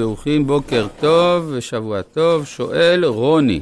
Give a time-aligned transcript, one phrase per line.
[0.00, 3.60] ברוכים בוקר טוב ושבוע טוב, שואל רוני,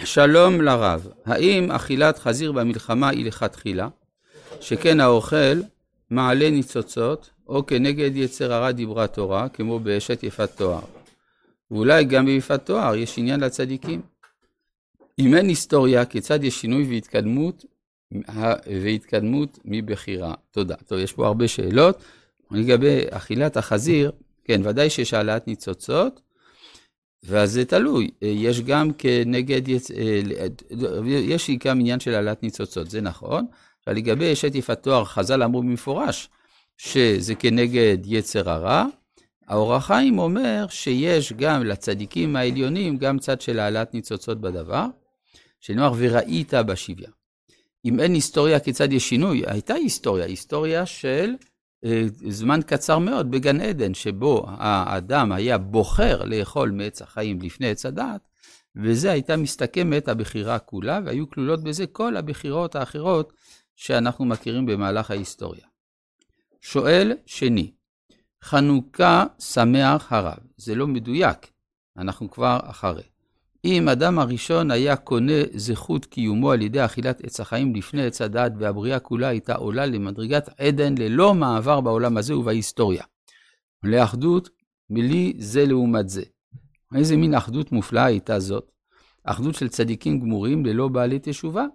[0.00, 3.88] שלום לרב, האם אכילת חזיר במלחמה היא לכתחילה,
[4.60, 5.60] שכן האוכל
[6.10, 10.80] מעלה ניצוצות, או כנגד יצר הרע דיברה תורה, כמו באשת יפת תואר.
[11.70, 14.02] ואולי גם ביפת תואר יש עניין לצדיקים.
[15.18, 17.64] אם אין היסטוריה, כיצד יש שינוי והתקדמות,
[18.82, 20.34] והתקדמות מבחירה?
[20.50, 20.74] תודה.
[20.86, 22.02] טוב, יש פה הרבה שאלות.
[22.50, 24.12] לגבי אכילת החזיר,
[24.48, 26.20] כן, ודאי שיש העלאת ניצוצות,
[27.22, 28.10] ואז זה תלוי.
[28.22, 29.62] יש גם כנגד,
[31.06, 33.46] יש גם עניין של העלאת ניצוצות, זה נכון.
[33.86, 36.28] לגבי אשת יפת תואר, חז"ל אמרו במפורש
[36.76, 38.84] שזה כנגד יצר הרע.
[39.48, 44.86] האור החיים אומר שיש גם לצדיקים העליונים גם צד של העלאת ניצוצות בדבר,
[45.60, 47.08] שנאמר וראית בשוויה.
[47.84, 51.57] אם אין היסטוריה כיצד יש שינוי, הייתה היסטוריה, היסטוריה של אה,
[52.28, 58.28] זמן קצר מאוד בגן עדן, שבו האדם היה בוחר לאכול מעץ החיים לפני עץ הדעת,
[58.76, 63.32] וזה הייתה מסתכמת הבחירה כולה, והיו כלולות בזה כל הבחירות האחרות
[63.76, 65.66] שאנחנו מכירים במהלך ההיסטוריה.
[66.60, 67.72] שואל שני,
[68.42, 71.50] חנוכה שמח הרב, זה לא מדויק,
[71.96, 73.02] אנחנו כבר אחרי.
[73.64, 78.52] אם אדם הראשון היה קונה זכות קיומו על ידי אכילת עץ החיים לפני עץ הדעת
[78.58, 83.04] והבריאה כולה הייתה עולה למדרגת עדן ללא מעבר בעולם הזה ובהיסטוריה.
[83.82, 84.50] לאחדות
[84.90, 86.22] בלי זה לעומת זה.
[86.94, 88.70] איזה מין אחדות מופלאה הייתה זאת?
[89.24, 91.66] אחדות של צדיקים גמורים ללא בעלי תשובה.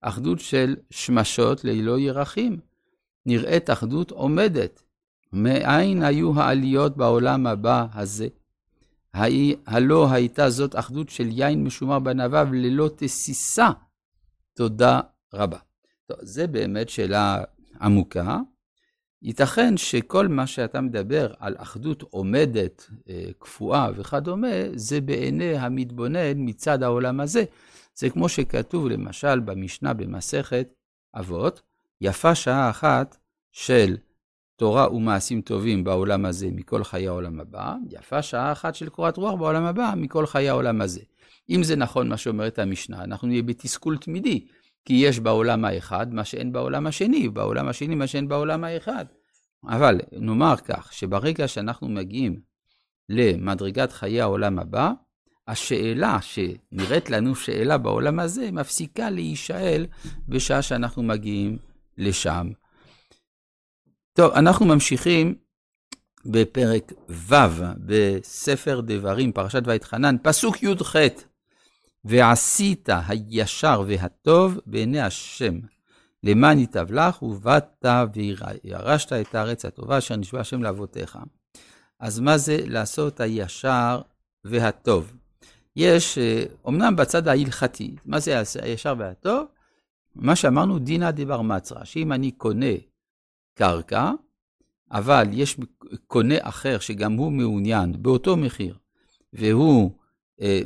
[0.00, 2.56] אחדות של שמשות ללא ירחים.
[3.26, 4.82] נראית אחדות עומדת.
[5.32, 8.28] מאין היו העליות בעולם הבא הזה?
[9.66, 13.68] הלא הייתה זאת אחדות של יין משומר בנביו ללא תסיסה.
[14.54, 15.00] תודה
[15.34, 15.58] רבה.
[16.06, 17.44] טוב, זה באמת שאלה
[17.80, 18.38] עמוקה.
[19.22, 26.82] ייתכן שכל מה שאתה מדבר על אחדות עומדת, אה, קפואה וכדומה, זה בעיני המתבונן מצד
[26.82, 27.44] העולם הזה.
[27.94, 30.68] זה כמו שכתוב למשל במשנה במסכת
[31.14, 31.62] אבות,
[32.00, 33.16] יפה שעה אחת
[33.52, 33.96] של
[34.58, 39.34] תורה ומעשים טובים בעולם הזה מכל חיי העולם הבא, יפה שעה אחת של קורת רוח
[39.34, 41.00] בעולם הבא מכל חיי העולם הזה.
[41.50, 44.46] אם זה נכון מה שאומרת המשנה, אנחנו נהיה בתסכול תמידי,
[44.84, 49.04] כי יש בעולם האחד מה שאין בעולם השני, בעולם השני מה שאין בעולם האחד.
[49.64, 52.40] אבל נאמר כך, שברגע שאנחנו מגיעים
[53.08, 54.92] למדרגת חיי העולם הבא,
[55.48, 59.86] השאלה שנראית לנו שאלה בעולם הזה, מפסיקה להישאל
[60.28, 61.58] בשעה שאנחנו מגיעים
[61.98, 62.50] לשם.
[64.18, 65.34] טוב, אנחנו ממשיכים
[66.26, 67.34] בפרק ו'
[67.78, 70.96] בספר דברים, פרשת ויתחנן, פסוק י"ח:
[72.04, 75.58] ועשית הישר והטוב בעיני השם,
[76.24, 77.84] למען ייטב לך, ובאת
[78.64, 81.18] וירשת את הארץ הטובה אשר נשבע השם לאבותיך.
[82.00, 84.00] אז מה זה לעשות הישר
[84.44, 85.12] והטוב?
[85.76, 86.18] יש,
[86.68, 89.46] אמנם בצד ההלכתי, מה זה הישר והטוב?
[90.14, 92.74] מה שאמרנו, דינא דבר מצרא, שאם אני קונה
[93.58, 94.10] קרקע,
[94.92, 95.56] אבל יש
[96.06, 98.78] קונה אחר שגם הוא מעוניין באותו מחיר,
[99.32, 99.90] והוא
[100.40, 100.60] אה,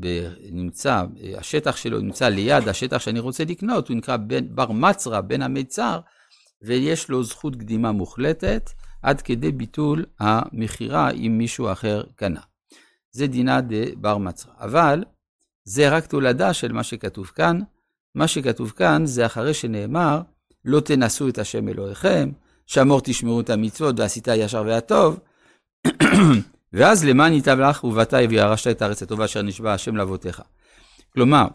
[0.00, 1.04] ב, נמצא,
[1.38, 6.00] השטח שלו נמצא ליד השטח שאני רוצה לקנות, הוא נקרא בין, בר מצרה, בין המיצר,
[6.62, 8.70] ויש לו זכות קדימה מוחלטת,
[9.02, 12.40] עד כדי ביטול המכירה אם מישהו אחר קנה.
[13.10, 14.54] זה דינה דה בר מצרה.
[14.58, 15.04] אבל
[15.64, 17.60] זה רק תולדה של מה שכתוב כאן.
[18.14, 20.20] מה שכתוב כאן זה אחרי שנאמר,
[20.64, 22.30] לא תנסו את השם אלוהיכם,
[22.66, 25.20] שאמור תשמעו את המצוות ועשית הישר והטוב,
[26.72, 30.42] ואז למען ייטב לך ובאת וירשת את הארץ הטובה אשר נשבע השם לאבותיך.
[31.12, 31.46] כלומר,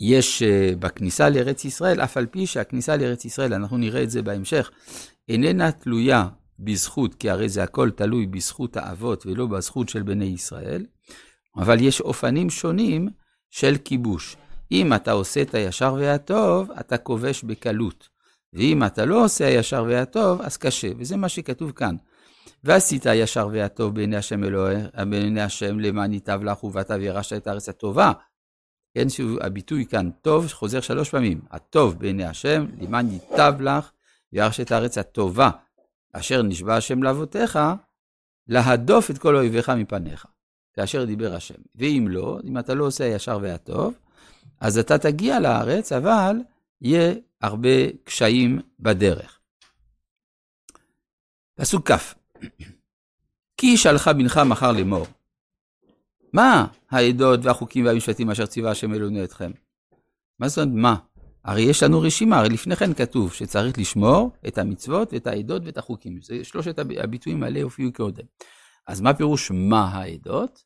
[0.00, 4.22] יש uh, בכניסה לארץ ישראל, אף על פי שהכניסה לארץ ישראל, אנחנו נראה את זה
[4.22, 4.70] בהמשך,
[5.28, 10.86] איננה תלויה בזכות, כי הרי זה הכל תלוי בזכות האבות ולא בזכות של בני ישראל,
[11.56, 13.08] אבל יש אופנים שונים
[13.50, 14.36] של כיבוש.
[14.72, 18.08] אם אתה עושה את הישר והטוב, אתה כובש בקלות.
[18.52, 20.88] ואם אתה לא עושה הישר והטוב, אז קשה.
[20.98, 21.96] וזה מה שכתוב כאן.
[22.64, 24.76] ועשית הישר והטוב בעיני השם אלוהי,
[25.10, 28.12] בעיני השם למען ייטב לך ובאת וירשת את הארץ הטובה.
[28.94, 31.40] כן, שוב, הביטוי כאן, טוב, חוזר שלוש פעמים.
[31.50, 33.90] הטוב בעיני השם, למען ייטב לך
[34.32, 35.50] וירשת את הארץ הטובה,
[36.12, 37.58] אשר נשבע השם לאבותיך,
[38.48, 40.26] להדוף את כל אויביך מפניך,
[40.74, 41.60] כאשר דיבר השם.
[41.74, 43.94] ואם לא, אם אתה לא עושה הישר והטוב,
[44.62, 46.36] אז אתה תגיע לארץ, אבל
[46.80, 47.68] יהיה הרבה
[48.04, 49.40] קשיים בדרך.
[51.54, 52.14] פסוק כ'
[53.56, 55.06] כי ישאלך בנך מחר לאמור,
[56.32, 59.50] מה העדות והחוקים והמשפטים אשר ציווה השם אלוהינו אתכם?
[60.38, 60.96] מה זאת אומרת מה?
[61.44, 65.78] הרי יש לנו רשימה, הרי לפני כן כתוב שצריך לשמור את המצוות ואת העדות ואת
[65.78, 66.20] החוקים.
[66.22, 68.24] זה שלושת הביטויים האלה הופיעו קודם.
[68.86, 70.64] אז מה פירוש מה העדות?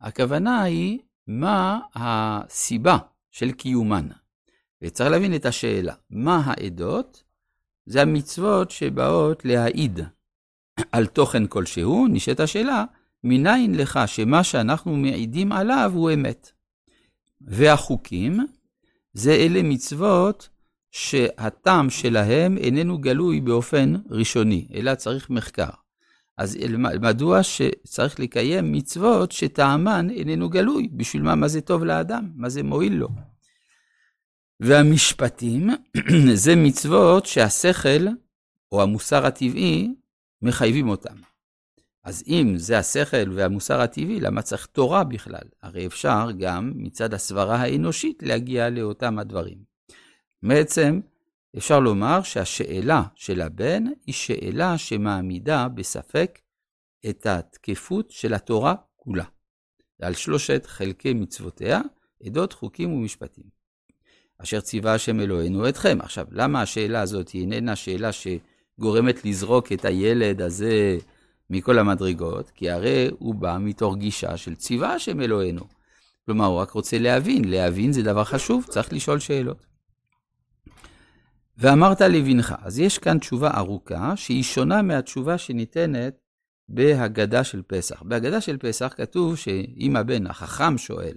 [0.00, 2.98] הכוונה היא מה הסיבה
[3.36, 4.08] של קיומן.
[4.82, 7.22] וצריך להבין את השאלה, מה העדות?
[7.86, 10.00] זה המצוות שבאות להעיד
[10.92, 12.84] על תוכן כלשהו, נשאלת השאלה,
[13.24, 16.50] מניין לך שמה שאנחנו מעידים עליו הוא אמת?
[17.40, 18.46] והחוקים,
[19.12, 20.48] זה אלה מצוות
[20.90, 25.70] שהטעם שלהם איננו גלוי באופן ראשוני, אלא צריך מחקר.
[26.38, 26.58] אז
[27.00, 30.88] מדוע שצריך לקיים מצוות שטעמן איננו גלוי?
[30.92, 31.34] בשביל מה?
[31.34, 32.30] מה זה טוב לאדם?
[32.34, 33.08] מה זה מועיל לו?
[34.60, 35.70] והמשפטים
[36.34, 38.06] זה מצוות שהשכל
[38.72, 39.94] או המוסר הטבעי
[40.42, 41.16] מחייבים אותם.
[42.04, 45.48] אז אם זה השכל והמוסר הטבעי, למה צריך תורה בכלל?
[45.62, 49.58] הרי אפשר גם מצד הסברה האנושית להגיע לאותם הדברים.
[50.42, 51.00] בעצם,
[51.56, 56.38] אפשר לומר שהשאלה של הבן היא שאלה שמעמידה בספק
[57.10, 59.24] את התקפות של התורה כולה,
[60.02, 61.80] על שלושת חלקי מצוותיה,
[62.22, 63.44] עדות, חוקים ומשפטים.
[64.38, 65.98] אשר ציווה השם אלוהינו אתכם.
[66.00, 70.98] עכשיו, למה השאלה הזאת היא איננה שאלה שגורמת לזרוק את הילד הזה
[71.50, 72.50] מכל המדרגות?
[72.50, 75.64] כי הרי הוא בא מתוך גישה של ציווה השם אלוהינו.
[76.26, 79.66] כלומר, הוא רק רוצה להבין, להבין זה דבר חשוב, צריך לשאול שאלות.
[81.58, 82.54] ואמרת לבנך.
[82.62, 86.20] אז יש כאן תשובה ארוכה, שהיא שונה מהתשובה שניתנת
[86.68, 88.02] בהגדה של פסח.
[88.02, 91.16] בהגדה של פסח כתוב שאם הבן החכם שואל,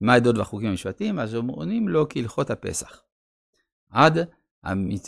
[0.00, 3.02] מה העדות והחוקים המשפטיים, אז עונים לו כהלכות הפסח.
[3.90, 4.18] עד,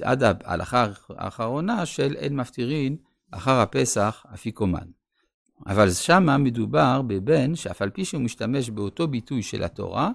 [0.02, 2.96] עד ההלכה האחרונה של אין מפטירין
[3.30, 4.86] אחר הפסח אפיקומן.
[5.66, 10.10] אבל שמה מדובר בבן שאף על פי שהוא משתמש באותו ביטוי של התורה,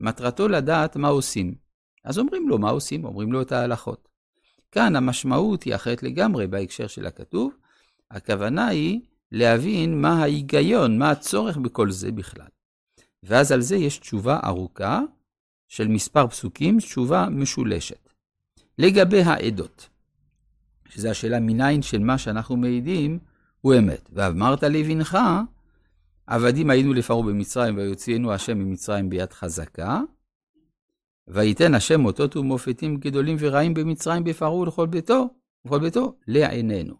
[0.00, 1.63] מטרתו לדעת מה עושים.
[2.04, 4.08] אז אומרים לו מה עושים, אומרים לו את ההלכות.
[4.72, 7.52] כאן המשמעות היא אחרת לגמרי בהקשר של הכתוב,
[8.10, 9.00] הכוונה היא
[9.32, 12.46] להבין מה ההיגיון, מה הצורך בכל זה בכלל.
[13.22, 15.00] ואז על זה יש תשובה ארוכה
[15.68, 18.08] של מספר פסוקים, תשובה משולשת.
[18.78, 19.88] לגבי העדות,
[20.88, 23.18] שזו השאלה מניין של מה שאנחנו מעידים,
[23.60, 24.08] הוא אמת.
[24.12, 25.18] ואמרת לבנך,
[26.26, 30.00] עבדים היינו לפרעה במצרים ויוציאנו השם ממצרים ביד חזקה,
[31.28, 35.28] ויתן השם אותות ומופתים גדולים ורעים במצרים בפרעה ולכל ביתו,
[35.64, 36.94] ולכל ביתו, לעינינו.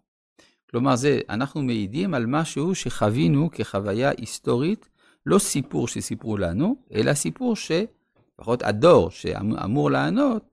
[0.70, 4.88] כלומר, זה, אנחנו מעידים על משהו שחווינו כחוויה היסטורית,
[5.26, 10.50] לא סיפור שסיפרו לנו, אלא סיפור שלפחות הדור שאמור לענות,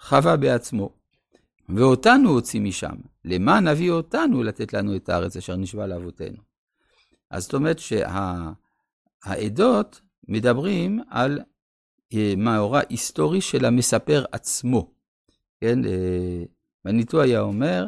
[0.00, 0.90] חווה בעצמו.
[1.68, 2.94] ואותנו הוציא משם.
[3.24, 6.38] למה נביא אותנו לתת לנו את הארץ אשר נשבע לאבותינו?
[7.30, 7.78] אז זאת אומרת
[9.18, 11.40] שהעדות מדברים על
[12.36, 14.94] מאורע היסטורי של המספר עצמו.
[15.60, 16.42] כן, אה,
[16.84, 17.86] מניטו היה אומר,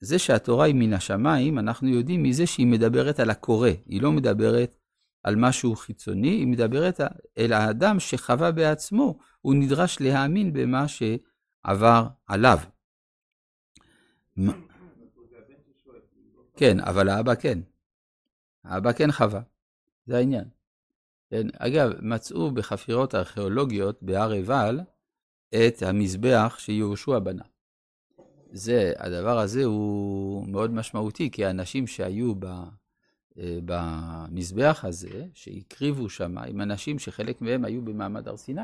[0.00, 4.76] זה שהתורה היא מן השמיים, אנחנו יודעים מזה שהיא מדברת על הקורא, היא לא מדברת
[5.22, 7.00] על משהו חיצוני, היא מדברת
[7.38, 12.58] אל האדם שחווה בעצמו, הוא נדרש להאמין במה שעבר עליו.
[16.56, 17.58] כן, אבל האבא כן.
[18.64, 19.40] האבא כן חווה,
[20.06, 20.53] זה העניין.
[21.30, 24.80] כן, אגב, מצאו בחפירות ארכיאולוגיות בהר עיבל
[25.54, 27.44] את המזבח שיהושע בנה.
[28.52, 32.44] זה, הדבר הזה הוא מאוד משמעותי, כי האנשים שהיו ב,
[33.38, 38.60] אה, במזבח הזה, שהקריבו שם, הם אנשים שחלק מהם היו במעמד הר סיני.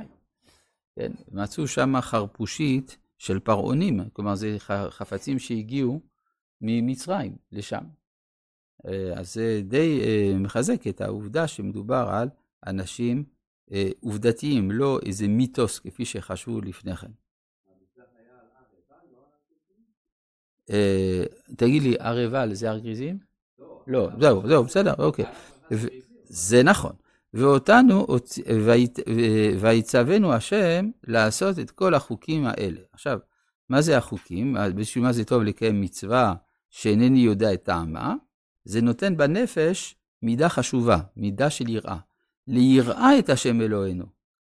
[0.96, 4.56] כן, מצאו שם חרפושית של פרעונים, כלומר זה
[4.90, 6.00] חפצים שהגיעו
[6.60, 7.84] ממצרים לשם.
[8.86, 12.28] אה, אז זה די אה, מחזק את העובדה שמדובר על
[12.66, 13.24] אנשים
[14.00, 17.10] עובדתיים, לא איזה מיתוס כפי שחשבו לפני כן.
[20.70, 21.24] אה,
[21.56, 23.18] תגיד לי, הר עיבל זה הר גריזים?
[23.86, 25.24] לא, זהו, זהו, בסדר, אוקיי.
[26.24, 26.92] זה נכון.
[27.34, 28.06] ואותנו,
[29.60, 32.80] ויצוונו השם לעשות את כל החוקים האלה.
[32.92, 33.18] עכשיו,
[33.68, 34.56] מה זה החוקים?
[34.74, 36.34] בשביל מה זה טוב לקיים מצווה
[36.70, 38.14] שאינני יודע את טעמה?
[38.64, 41.98] זה נותן בנפש מידה חשובה, מידה של יראה.
[42.48, 44.04] ליראה את השם אלוהינו,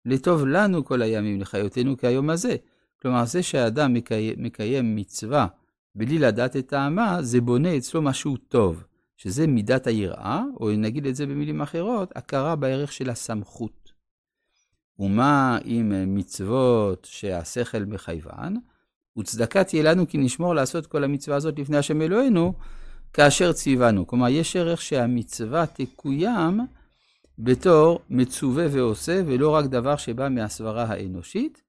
[0.05, 2.55] לטוב לנו כל הימים, לחיותנו כהיום הזה.
[3.01, 5.47] כלומר, זה שהאדם מקיים, מקיים מצווה
[5.95, 8.83] בלי לדעת את טעמה, זה בונה אצלו משהו טוב,
[9.17, 13.91] שזה מידת היראה, או נגיד את זה במילים אחרות, הכרה בערך של הסמכות.
[14.99, 18.53] ומה עם מצוות שהשכל מחייבן?
[19.17, 22.53] וצדקה תהיה לנו כי נשמור לעשות כל המצווה הזאת לפני השם אלוהינו,
[23.13, 24.07] כאשר ציוונו.
[24.07, 26.59] כלומר, יש ערך שהמצווה תקוים
[27.39, 31.61] בתור מצווה ועושה, ולא רק דבר שבא מהסברה האנושית,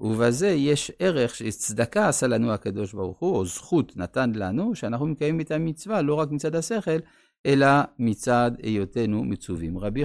[0.00, 5.40] ובזה יש ערך שצדקה עשה לנו הקדוש ברוך הוא, או זכות נתן לנו, שאנחנו מקיימים
[5.40, 6.98] את המצווה לא רק מצד השכל,
[7.46, 7.66] אלא
[7.98, 9.78] מצד היותנו מצווים.
[9.78, 9.98] רבי